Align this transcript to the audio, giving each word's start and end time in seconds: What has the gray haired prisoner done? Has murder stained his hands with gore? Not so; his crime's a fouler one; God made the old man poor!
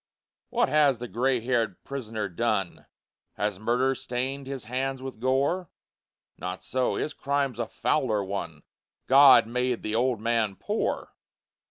What 0.49 0.67
has 0.67 0.97
the 0.97 1.07
gray 1.07 1.41
haired 1.41 1.83
prisoner 1.83 2.27
done? 2.27 2.87
Has 3.33 3.59
murder 3.59 3.93
stained 3.93 4.47
his 4.47 4.63
hands 4.63 4.99
with 5.03 5.19
gore? 5.19 5.69
Not 6.39 6.63
so; 6.63 6.95
his 6.95 7.13
crime's 7.13 7.59
a 7.59 7.67
fouler 7.67 8.23
one; 8.23 8.63
God 9.05 9.45
made 9.45 9.83
the 9.83 9.93
old 9.93 10.19
man 10.19 10.55
poor! 10.55 11.13